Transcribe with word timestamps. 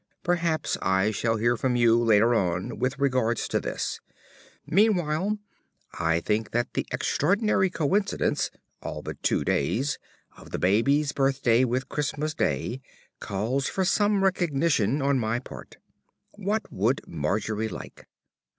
Perhaps 0.23 0.79
I 0.81 1.11
shall 1.11 1.35
hear 1.37 1.55
from 1.55 1.75
you 1.75 1.95
later 2.03 2.33
on 2.33 2.79
with 2.79 2.97
regard 2.97 3.37
to 3.37 3.59
this. 3.59 3.99
Meanwhile 4.65 5.37
I 5.93 6.21
think 6.21 6.49
that 6.53 6.73
the 6.73 6.87
extraordinary 6.91 7.69
coincidence 7.69 8.49
(all 8.81 9.03
but 9.03 9.21
two 9.21 9.43
days) 9.43 9.99
of 10.37 10.49
the 10.49 10.57
baby's 10.57 11.11
birthday 11.11 11.63
with 11.65 11.87
Christmas 11.87 12.33
Day 12.33 12.81
calls 13.19 13.67
for 13.67 13.85
some 13.85 14.23
recognition 14.23 15.03
on 15.03 15.19
my 15.19 15.37
part. 15.37 15.77
What 16.31 16.73
would 16.73 17.01
Margery 17.05 17.67
like? 17.67 18.07